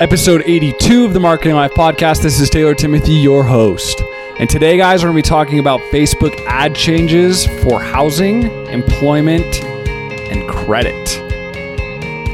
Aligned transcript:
episode 0.00 0.42
82 0.44 1.04
of 1.04 1.14
the 1.14 1.20
Marketing 1.20 1.54
Life 1.54 1.70
podcast. 1.72 2.20
This 2.20 2.40
is 2.40 2.50
Taylor 2.50 2.74
Timothy, 2.74 3.12
your 3.12 3.44
host. 3.44 4.02
And 4.40 4.50
today, 4.50 4.76
guys, 4.76 5.04
we're 5.04 5.10
going 5.10 5.22
to 5.22 5.26
be 5.26 5.28
talking 5.28 5.58
about 5.60 5.78
Facebook 5.92 6.36
ad 6.46 6.74
changes 6.74 7.46
for 7.62 7.80
housing, 7.80 8.42
employment, 8.66 9.62
and 9.62 10.48
credit. 10.50 11.22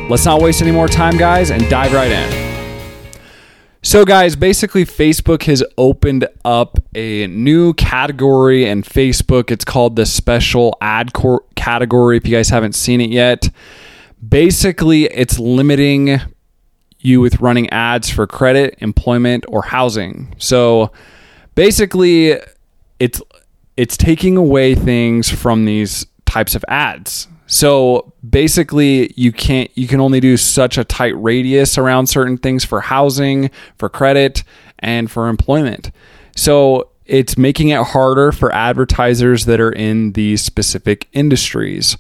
Let's 0.09 0.25
not 0.25 0.41
waste 0.41 0.63
any 0.63 0.71
more 0.71 0.89
time, 0.89 1.19
guys, 1.19 1.51
and 1.51 1.69
dive 1.69 1.93
right 1.93 2.11
in. 2.11 3.11
So, 3.83 4.07
guys, 4.07 4.37
basically, 4.37 4.87
Facebook 4.87 5.43
has 5.43 5.63
opened 5.77 6.27
up 6.47 6.79
a 6.95 7.27
new 7.27 7.75
category 7.75 8.65
in 8.65 8.83
Facebook. 8.83 9.51
It's 9.51 9.67
called 9.67 9.97
the 9.97 10.07
special 10.07 10.79
ad 10.81 11.13
cor- 11.13 11.45
category. 11.57 12.17
If 12.17 12.27
you 12.27 12.37
guys 12.37 12.49
haven't 12.49 12.75
seen 12.75 13.03
it 13.03 13.11
yet, 13.11 13.51
basically, 14.27 15.05
it's 15.05 15.39
limiting 15.39 16.21
you 17.01 17.21
with 17.21 17.41
running 17.41 17.69
ads 17.71 18.11
for 18.11 18.27
credit, 18.27 18.77
employment, 18.79 19.45
or 19.49 19.63
housing. 19.63 20.35
So 20.39 20.93
basically 21.55 22.39
it's 22.99 23.21
it's 23.77 23.97
taking 23.97 24.37
away 24.37 24.75
things 24.75 25.31
from 25.31 25.65
these 25.65 26.07
types 26.27 26.55
of 26.55 26.65
ads. 26.69 27.29
So 27.47 28.13
basically 28.29 29.13
you 29.17 29.33
can't 29.33 29.71
you 29.75 29.89
can 29.89 30.01
only 30.01 30.21
do 30.21 30.37
such 30.37 30.79
a 30.79 30.85
tight 30.85 31.17
radius 31.17 31.79
around 31.79 32.07
certain 32.07 32.39
things 32.39 32.65
for 32.65 32.81
housing, 32.81 33.51
for 33.77 33.89
credit, 33.89 34.45
and 34.79 35.11
for 35.11 35.29
employment. 35.29 35.91
So 36.37 36.91
it's 37.07 37.37
making 37.37 37.71
it 37.71 37.83
harder 37.83 38.31
for 38.31 38.55
advertisers 38.55 39.47
that 39.47 39.61
are 39.61 39.73
in 39.73 40.13
these 40.13 40.43
specific 40.43 41.09
industries. 41.13 41.97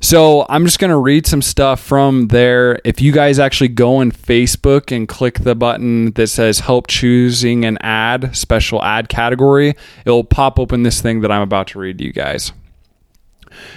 So 0.00 0.46
I'm 0.48 0.64
just 0.64 0.78
going 0.78 0.90
to 0.90 0.96
read 0.96 1.26
some 1.26 1.42
stuff 1.42 1.80
from 1.80 2.28
there. 2.28 2.78
If 2.84 3.00
you 3.00 3.12
guys 3.12 3.38
actually 3.38 3.68
go 3.68 3.96
on 3.96 4.12
Facebook 4.12 4.94
and 4.94 5.08
click 5.08 5.40
the 5.40 5.56
button 5.56 6.12
that 6.12 6.28
says 6.28 6.60
help 6.60 6.86
choosing 6.86 7.64
an 7.64 7.78
ad, 7.80 8.36
special 8.36 8.82
ad 8.82 9.08
category, 9.08 9.74
it'll 10.04 10.24
pop 10.24 10.58
open 10.58 10.84
this 10.84 11.00
thing 11.00 11.20
that 11.22 11.32
I'm 11.32 11.42
about 11.42 11.66
to 11.68 11.80
read 11.80 11.98
to 11.98 12.04
you 12.04 12.12
guys. 12.12 12.52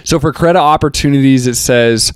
So 0.04 0.20
for 0.20 0.32
credit 0.32 0.60
opportunities, 0.60 1.46
it 1.48 1.56
says 1.56 2.12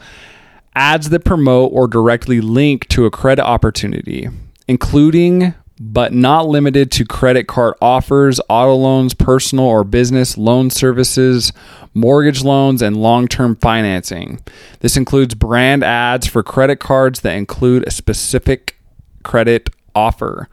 ads 0.77 1.09
that 1.09 1.25
promote 1.25 1.73
or 1.73 1.89
directly 1.89 2.41
link 2.41 2.87
to 2.89 3.07
a 3.07 3.11
credit 3.11 3.45
opportunity, 3.45 4.29
including 4.69 5.55
but 5.79 6.13
not 6.13 6.49
limited 6.49 6.91
to 6.93 7.05
credit 7.05 7.47
card 7.47 7.75
offers, 7.81 8.41
auto 8.49 8.75
loans, 8.75 9.15
personal 9.15 9.65
or 9.65 9.85
business 9.85 10.39
loan 10.39 10.71
services, 10.71 11.53
mortgage 11.93 12.43
loans, 12.43 12.81
and 12.83 12.97
long 12.97 13.29
term 13.29 13.57
financing. 13.57 14.41
This 14.81 14.97
includes 14.97 15.35
brand 15.35 15.85
ads 15.85 16.27
for 16.27 16.43
credit 16.43 16.81
cards 16.81 17.21
that 17.21 17.37
include 17.37 17.87
a 17.87 17.91
specific 17.91 18.79
credit 19.23 19.69
offer. 19.95 20.49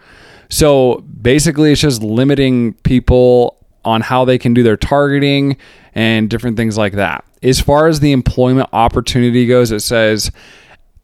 So 0.50 1.04
basically, 1.22 1.72
it's 1.72 1.82
just 1.82 2.04
limiting 2.04 2.74
people 2.84 3.66
on 3.86 4.02
how 4.02 4.26
they 4.26 4.38
can 4.38 4.54
do 4.54 4.64
their 4.64 4.78
targeting 4.78 5.58
and 5.96 6.30
different 6.30 6.58
things 6.58 6.78
like 6.78 6.94
that. 6.94 7.24
As 7.42 7.60
far 7.60 7.88
as 7.88 8.00
the 8.00 8.12
employment 8.12 8.70
opportunity 8.72 9.46
goes, 9.46 9.72
it 9.72 9.82
says, 9.82 10.32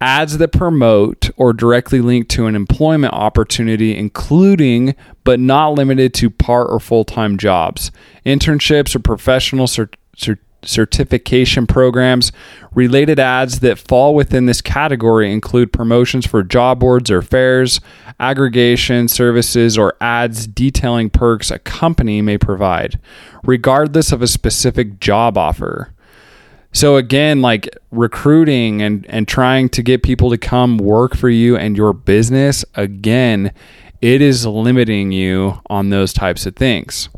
ads 0.01 0.37
that 0.37 0.51
promote 0.51 1.29
or 1.35 1.53
directly 1.53 1.99
link 2.01 2.29
to 2.29 2.45
an 2.45 2.55
employment 2.55 3.13
opportunity, 3.13 3.95
including 3.97 4.95
but 5.23 5.39
not 5.39 5.73
limited 5.73 6.13
to 6.15 6.29
part 6.29 6.67
or 6.69 6.79
full 6.79 7.03
time 7.03 7.37
jobs, 7.37 7.91
internships, 8.25 8.95
or 8.95 8.99
professional 8.99 9.67
cert- 9.67 9.95
cert- 10.15 10.39
certification 10.63 11.67
programs. 11.67 12.31
Related 12.73 13.19
ads 13.19 13.59
that 13.59 13.79
fall 13.79 14.13
within 14.15 14.45
this 14.45 14.61
category 14.61 15.31
include 15.31 15.73
promotions 15.73 16.25
for 16.25 16.43
job 16.43 16.79
boards 16.79 17.09
or 17.11 17.21
fairs, 17.21 17.81
aggregation 18.19 19.07
services, 19.07 19.77
or 19.77 19.95
ads 20.01 20.47
detailing 20.47 21.09
perks 21.09 21.51
a 21.51 21.59
company 21.59 22.21
may 22.21 22.37
provide, 22.37 22.99
regardless 23.43 24.11
of 24.11 24.21
a 24.21 24.27
specific 24.27 24.99
job 24.99 25.37
offer. 25.37 25.93
So 26.71 26.97
again, 26.97 27.41
like 27.41 27.67
recruiting 27.91 28.81
and 28.81 29.05
and 29.09 29.27
trying 29.27 29.69
to 29.69 29.81
get 29.81 30.03
people 30.03 30.29
to 30.29 30.37
come 30.37 30.77
work 30.77 31.15
for 31.15 31.29
you 31.29 31.57
and 31.57 31.75
your 31.75 31.93
business, 31.93 32.63
again, 32.75 33.51
it 34.01 34.21
is 34.21 34.45
limiting 34.45 35.11
you 35.11 35.59
on 35.69 35.89
those 35.89 36.13
types 36.13 36.45
of 36.45 36.55
things. 36.55 37.09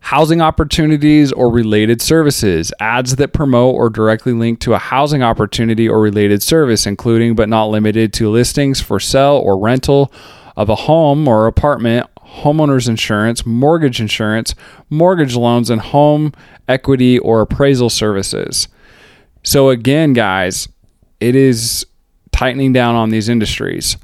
Housing 0.00 0.40
opportunities 0.40 1.32
or 1.32 1.50
related 1.50 2.00
services, 2.00 2.72
ads 2.78 3.16
that 3.16 3.32
promote 3.32 3.74
or 3.74 3.90
directly 3.90 4.32
link 4.32 4.60
to 4.60 4.74
a 4.74 4.78
housing 4.78 5.22
opportunity 5.22 5.88
or 5.88 6.00
related 6.00 6.44
service, 6.44 6.86
including 6.86 7.34
but 7.34 7.48
not 7.48 7.66
limited 7.66 8.12
to 8.12 8.30
listings 8.30 8.80
for 8.80 9.00
sale 9.00 9.42
or 9.44 9.58
rental 9.58 10.12
of 10.56 10.68
a 10.68 10.76
home 10.76 11.26
or 11.26 11.48
apartment 11.48 12.08
homeowners 12.26 12.88
insurance, 12.88 13.46
mortgage 13.46 14.00
insurance, 14.00 14.54
mortgage 14.90 15.36
loans, 15.36 15.70
and 15.70 15.80
home 15.80 16.32
equity 16.68 17.18
or 17.18 17.40
appraisal 17.40 17.90
services. 17.90 18.68
So, 19.42 19.70
again, 19.70 20.12
guys, 20.12 20.68
it 21.20 21.34
is 21.34 21.86
tightening 22.32 22.72
down 22.72 22.94
on 22.94 23.10
these 23.10 23.28
industries. 23.28 23.96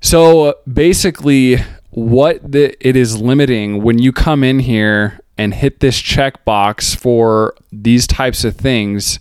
So, 0.00 0.44
uh, 0.44 0.52
basically, 0.72 1.56
what 1.90 2.52
the, 2.52 2.76
it 2.86 2.96
is 2.96 3.20
limiting 3.20 3.82
when 3.82 3.98
you 3.98 4.12
come 4.12 4.44
in 4.44 4.60
here 4.60 5.20
and 5.38 5.52
hit 5.52 5.80
this 5.80 6.00
checkbox 6.00 6.96
for 6.96 7.54
these 7.72 8.06
types 8.06 8.44
of 8.44 8.56
things, 8.56 9.18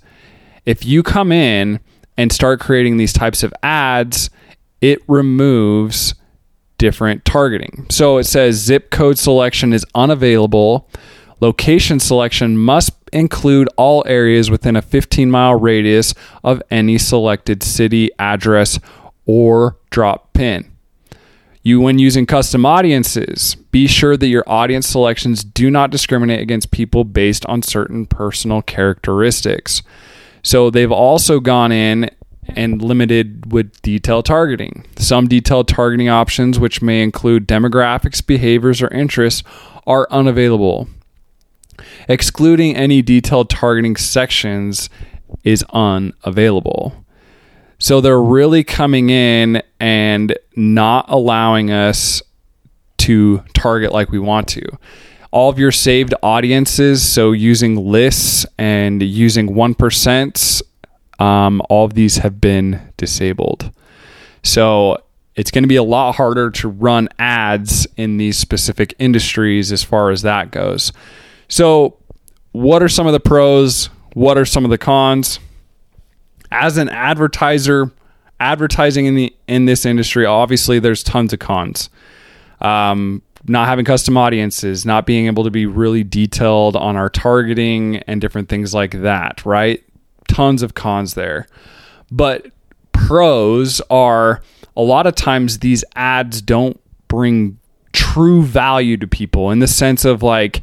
if 0.65 0.85
you 0.85 1.03
come 1.03 1.31
in 1.31 1.79
and 2.17 2.31
start 2.31 2.59
creating 2.59 2.97
these 2.97 3.13
types 3.13 3.43
of 3.43 3.53
ads, 3.63 4.29
it 4.81 4.99
removes 5.07 6.15
different 6.77 7.25
targeting. 7.25 7.85
So 7.89 8.17
it 8.17 8.25
says 8.25 8.55
zip 8.55 8.91
code 8.91 9.17
selection 9.17 9.73
is 9.73 9.85
unavailable. 9.95 10.89
Location 11.39 11.99
selection 11.99 12.57
must 12.57 12.91
include 13.11 13.69
all 13.77 14.03
areas 14.07 14.49
within 14.49 14.75
a 14.75 14.81
15 14.81 15.29
mile 15.29 15.55
radius 15.55 16.13
of 16.43 16.61
any 16.71 16.97
selected 16.97 17.63
city 17.63 18.09
address 18.19 18.79
or 19.25 19.77
drop 19.89 20.33
pin. 20.33 20.71
You, 21.63 21.81
when 21.81 21.97
using 21.97 22.27
custom 22.27 22.63
audiences, 22.63 23.55
be 23.71 23.87
sure 23.87 24.15
that 24.17 24.27
your 24.27 24.43
audience 24.45 24.87
selections 24.87 25.43
do 25.43 25.71
not 25.71 25.89
discriminate 25.89 26.39
against 26.39 26.69
people 26.69 27.03
based 27.03 27.43
on 27.47 27.63
certain 27.63 28.05
personal 28.05 28.61
characteristics. 28.61 29.81
So 30.43 30.69
they've 30.69 30.91
also 30.91 31.39
gone 31.39 31.71
in 31.71 32.11
and 32.49 32.81
limited 32.81 33.51
with 33.51 33.81
detailed 33.81 34.25
targeting. 34.25 34.85
Some 34.97 35.27
detailed 35.27 35.67
targeting 35.67 36.09
options, 36.09 36.59
which 36.59 36.81
may 36.81 37.01
include 37.01 37.47
demographics, 37.47 38.25
behaviors, 38.25 38.81
or 38.81 38.87
interests, 38.89 39.43
are 39.87 40.07
unavailable. 40.11 40.87
Excluding 42.07 42.75
any 42.75 43.01
detailed 43.01 43.49
targeting 43.49 43.95
sections 43.95 44.89
is 45.43 45.63
unavailable. 45.71 47.05
So 47.77 47.99
they're 48.01 48.21
really 48.21 48.63
coming 48.63 49.09
in 49.09 49.61
and 49.79 50.37
not 50.55 51.05
allowing 51.09 51.71
us 51.71 52.21
to 52.99 53.43
target 53.53 53.91
like 53.91 54.09
we 54.09 54.19
want 54.19 54.47
to. 54.49 54.61
All 55.31 55.49
of 55.49 55.59
your 55.59 55.71
saved 55.71 56.13
audiences, 56.23 57.07
so 57.07 57.33
using 57.33 57.75
lists 57.75 58.45
and 58.57 59.03
using 59.03 59.49
1% 59.49 60.61
um, 61.19 61.61
all 61.69 61.85
of 61.85 61.93
these 61.93 62.17
have 62.17 62.41
been 62.41 62.81
disabled. 62.97 63.71
So 64.43 64.97
it's 65.35 65.51
going 65.51 65.63
to 65.63 65.67
be 65.67 65.75
a 65.75 65.83
lot 65.83 66.15
harder 66.15 66.49
to 66.49 66.67
run 66.67 67.09
ads 67.19 67.87
in 67.97 68.17
these 68.17 68.37
specific 68.37 68.93
industries 68.99 69.71
as 69.71 69.83
far 69.83 70.11
as 70.11 70.21
that 70.21 70.51
goes. 70.51 70.93
So, 71.47 71.97
what 72.51 72.81
are 72.81 72.89
some 72.89 73.05
of 73.05 73.13
the 73.13 73.19
pros? 73.19 73.89
What 74.13 74.37
are 74.37 74.45
some 74.45 74.63
of 74.63 74.71
the 74.71 74.77
cons? 74.77 75.39
As 76.51 76.77
an 76.77 76.87
advertiser, 76.87 77.91
advertising 78.39 79.07
in 79.07 79.15
the 79.15 79.35
in 79.47 79.65
this 79.65 79.85
industry, 79.85 80.25
obviously 80.25 80.79
there's 80.79 81.03
tons 81.03 81.33
of 81.33 81.39
cons. 81.39 81.89
Um, 82.61 83.21
not 83.47 83.67
having 83.67 83.85
custom 83.85 84.17
audiences, 84.17 84.85
not 84.85 85.05
being 85.05 85.27
able 85.27 85.43
to 85.43 85.51
be 85.51 85.65
really 85.65 86.03
detailed 86.03 86.75
on 86.75 86.95
our 86.95 87.09
targeting 87.09 87.97
and 88.07 88.21
different 88.21 88.49
things 88.49 88.73
like 88.73 88.91
that, 89.01 89.45
right? 89.45 89.83
Tons 90.35 90.61
of 90.61 90.73
cons 90.73 91.13
there. 91.13 91.47
But 92.11 92.47
pros 92.91 93.79
are 93.89 94.41
a 94.75 94.81
lot 94.81 95.07
of 95.07 95.15
times 95.15 95.59
these 95.59 95.85
ads 95.95 96.41
don't 96.41 96.79
bring 97.07 97.57
true 97.93 98.43
value 98.43 98.97
to 98.97 99.07
people 99.07 99.51
in 99.51 99.59
the 99.59 99.67
sense 99.67 100.03
of 100.03 100.21
like 100.21 100.61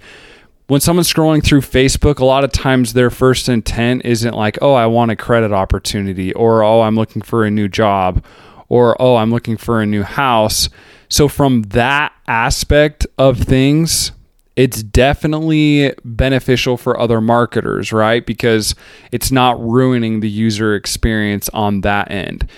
when 0.66 0.82
someone's 0.82 1.10
scrolling 1.10 1.42
through 1.42 1.62
Facebook, 1.62 2.18
a 2.18 2.24
lot 2.24 2.44
of 2.44 2.52
times 2.52 2.92
their 2.92 3.10
first 3.10 3.48
intent 3.48 4.04
isn't 4.04 4.34
like, 4.34 4.58
oh, 4.60 4.74
I 4.74 4.86
want 4.86 5.10
a 5.10 5.16
credit 5.16 5.52
opportunity, 5.52 6.32
or 6.34 6.62
oh, 6.62 6.82
I'm 6.82 6.94
looking 6.94 7.22
for 7.22 7.44
a 7.44 7.50
new 7.50 7.68
job, 7.68 8.24
or 8.68 9.00
oh, 9.00 9.16
I'm 9.16 9.30
looking 9.30 9.56
for 9.56 9.80
a 9.80 9.86
new 9.86 10.02
house. 10.02 10.68
So, 11.08 11.28
from 11.28 11.62
that 11.62 12.12
aspect 12.26 13.06
of 13.18 13.38
things, 13.38 14.12
it's 14.56 14.82
definitely 14.82 15.94
beneficial 16.04 16.76
for 16.76 16.98
other 16.98 17.20
marketers, 17.20 17.92
right? 17.92 18.24
Because 18.24 18.74
it's 19.10 19.32
not 19.32 19.60
ruining 19.60 20.20
the 20.20 20.28
user 20.28 20.74
experience 20.74 21.48
on 21.50 21.80
that 21.82 22.10
end. 22.10 22.48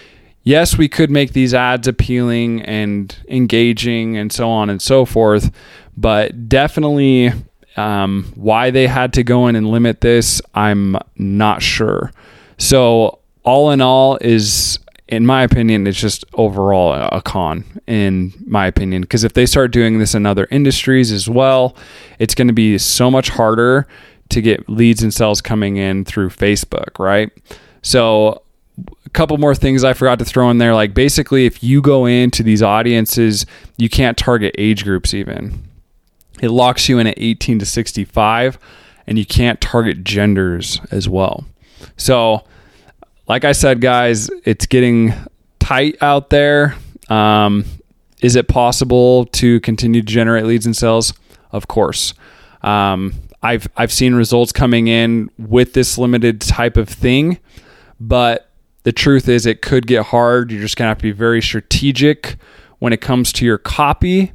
yes, 0.43 0.77
we 0.77 0.89
could 0.89 1.11
make 1.11 1.33
these 1.33 1.55
ads 1.55 1.89
appealing 1.89 2.61
and 2.63 3.17
engaging 3.29 4.17
and 4.17 4.31
so 4.31 4.51
on 4.51 4.69
and 4.69 4.83
so 4.83 5.05
forth, 5.05 5.51
but 5.97 6.49
definitely 6.49 7.33
um, 7.77 8.31
why 8.35 8.71
they 8.71 8.87
had 8.87 9.13
to 9.15 9.25
go 9.25 9.47
in 9.47 9.57
and 9.57 9.71
limit 9.71 10.01
this, 10.01 10.41
I'm 10.55 10.97
not 11.17 11.63
sure. 11.63 12.13
So, 12.59 13.21
all 13.43 13.71
in 13.71 13.81
all, 13.81 14.17
is 14.21 14.79
in 15.15 15.27
my 15.27 15.43
opinion, 15.43 15.87
it's 15.87 16.01
just 16.01 16.25
overall 16.35 16.93
a 16.93 17.23
con, 17.23 17.65
in 17.87 18.33
my 18.47 18.67
opinion. 18.67 19.03
Because 19.03 19.25
if 19.25 19.33
they 19.33 19.47
start 19.47 19.71
doing 19.71 19.99
this 19.99 20.15
in 20.15 20.27
other 20.27 20.47
industries 20.51 21.13
as 21.13 21.29
well, 21.29 21.77
it's 22.19 22.35
going 22.35 22.49
to 22.49 22.55
be 22.55 22.79
so 22.79 23.11
much 23.11 23.31
harder 23.31 23.87
to 24.31 24.41
get 24.41 24.69
leads 24.69 25.03
and 25.03 25.13
sales 25.13 25.41
coming 25.41 25.77
in 25.77 26.05
through 26.05 26.31
Facebook, 26.31 26.99
right? 26.99 27.31
So, 27.83 28.43
a 29.07 29.11
couple 29.11 29.39
more 29.39 29.55
things 29.55 29.85
I 29.85 29.93
forgot 29.93 30.19
to 30.19 30.25
throw 30.25 30.51
in 30.51 30.59
there. 30.59 30.75
Like, 30.75 30.95
basically, 30.95 31.47
if 31.47 31.63
you 31.63 31.81
go 31.81 32.07
into 32.07 32.43
these 32.43 32.63
audiences, 32.63 33.47
you 33.77 33.89
can't 33.89 34.17
target 34.17 34.55
age 34.59 34.85
groups 34.85 35.15
even. 35.15 35.63
It 36.41 36.49
locks 36.49 36.89
you 36.89 36.99
in 36.99 37.07
at 37.07 37.15
18 37.17 37.61
to 37.61 37.67
65, 37.67 38.59
and 39.07 39.19
you 39.19 39.27
can't 39.27 39.61
target 39.61 40.03
genders 40.03 40.81
as 40.91 41.09
well. 41.09 41.45
So, 41.97 42.45
like 43.27 43.45
I 43.45 43.53
said, 43.53 43.81
guys, 43.81 44.31
it's 44.45 44.67
getting 44.67 45.13
tight 45.59 45.97
out 46.03 46.31
there. 46.31 46.77
Um, 47.09 47.65
is 48.21 48.37
it 48.37 48.49
possible 48.49 49.27
to 49.27 49.61
continue 49.61 50.01
to 50.01 50.07
generate 50.07 50.45
leads 50.45 50.67
and 50.67 50.77
sales? 50.77 51.13
Of 51.51 51.69
course. 51.69 52.15
Um, 52.63 53.15
I've 53.43 53.69
I've 53.77 53.93
seen 53.93 54.15
results 54.15 54.53
coming 54.53 54.89
in 54.89 55.31
with 55.39 55.75
this 55.75 55.99
limited 55.99 56.41
type 56.41 56.79
of 56.79 56.89
thing, 56.89 57.39
but 58.01 58.51
the 58.85 58.93
truth 58.93 59.29
is 59.29 59.45
it 59.45 59.61
could 59.61 59.87
get 59.87 60.07
hard. 60.07 60.51
You're 60.51 60.63
just 60.63 60.77
gonna 60.77 60.89
have 60.89 60.99
to 60.99 61.03
be 61.03 61.13
very 61.13 61.43
strategic 61.43 62.37
when 62.79 62.93
it 62.95 63.03
comes 63.03 63.33
to 63.35 63.45
your 63.45 63.59
copy. 63.59 64.33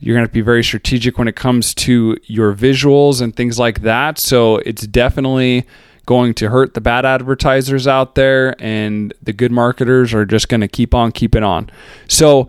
You're 0.00 0.14
gonna 0.16 0.24
have 0.24 0.30
to 0.30 0.34
be 0.34 0.40
very 0.40 0.64
strategic 0.64 1.18
when 1.18 1.28
it 1.28 1.36
comes 1.36 1.72
to 1.76 2.16
your 2.24 2.52
visuals 2.52 3.22
and 3.22 3.34
things 3.34 3.60
like 3.60 3.82
that. 3.82 4.18
So 4.18 4.56
it's 4.58 4.86
definitely 4.88 5.64
going 6.12 6.34
to 6.34 6.50
hurt 6.50 6.74
the 6.74 6.80
bad 6.82 7.06
advertisers 7.06 7.88
out 7.88 8.16
there, 8.16 8.54
and 8.62 9.14
the 9.22 9.32
good 9.32 9.50
marketers 9.50 10.12
are 10.12 10.26
just 10.26 10.50
going 10.50 10.60
to 10.60 10.68
keep 10.68 10.94
on 10.94 11.10
keeping 11.10 11.42
on. 11.42 11.70
So, 12.06 12.48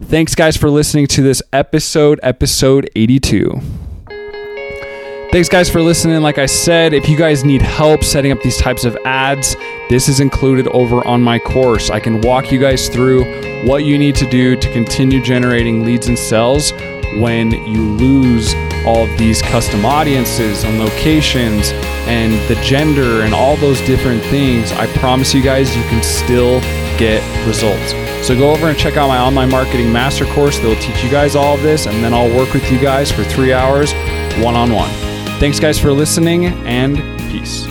thanks, 0.00 0.36
guys, 0.36 0.56
for 0.56 0.70
listening 0.70 1.08
to 1.08 1.20
this 1.20 1.42
episode, 1.52 2.20
episode 2.22 2.88
82. 2.94 3.60
Thanks, 5.32 5.48
guys, 5.48 5.68
for 5.68 5.82
listening. 5.82 6.22
Like 6.22 6.38
I 6.38 6.46
said, 6.46 6.92
if 6.92 7.08
you 7.08 7.18
guys 7.18 7.44
need 7.44 7.62
help 7.62 8.04
setting 8.04 8.30
up 8.30 8.40
these 8.42 8.58
types 8.58 8.84
of 8.84 8.96
ads, 9.04 9.56
this 9.88 10.08
is 10.08 10.20
included 10.20 10.68
over 10.68 11.04
on 11.04 11.20
my 11.20 11.40
course. 11.40 11.90
I 11.90 11.98
can 11.98 12.20
walk 12.20 12.52
you 12.52 12.60
guys 12.60 12.88
through 12.88 13.24
what 13.66 13.82
you 13.82 13.98
need 13.98 14.14
to 14.16 14.30
do 14.30 14.54
to 14.54 14.72
continue 14.72 15.20
generating 15.20 15.84
leads 15.84 16.06
and 16.06 16.16
sales 16.16 16.70
when 17.18 17.50
you 17.50 17.90
lose 17.96 18.54
all 18.86 19.04
of 19.04 19.18
these 19.18 19.42
custom 19.42 19.84
audiences 19.84 20.62
and 20.62 20.78
locations 20.78 21.72
and 22.06 22.32
the 22.48 22.60
gender 22.62 23.22
and 23.22 23.34
all 23.34 23.56
those 23.56 23.80
different 23.82 24.22
things, 24.24 24.72
I 24.72 24.86
promise 24.98 25.34
you 25.34 25.42
guys 25.42 25.76
you 25.76 25.82
can 25.84 26.02
still 26.02 26.60
get 26.98 27.22
results. 27.46 27.92
So 28.26 28.36
go 28.36 28.50
over 28.50 28.68
and 28.68 28.78
check 28.78 28.96
out 28.96 29.08
my 29.08 29.18
online 29.18 29.50
marketing 29.50 29.92
master 29.92 30.26
course 30.26 30.58
that 30.58 30.66
will 30.66 30.76
teach 30.76 31.02
you 31.02 31.10
guys 31.10 31.34
all 31.36 31.54
of 31.54 31.62
this, 31.62 31.86
and 31.86 32.04
then 32.04 32.12
I'll 32.12 32.34
work 32.36 32.52
with 32.52 32.70
you 32.70 32.78
guys 32.78 33.10
for 33.10 33.24
three 33.24 33.52
hours 33.52 33.92
one 34.42 34.56
on 34.56 34.72
one. 34.72 34.90
Thanks, 35.38 35.58
guys, 35.58 35.78
for 35.78 35.92
listening, 35.92 36.46
and 36.66 36.96
peace. 37.30 37.69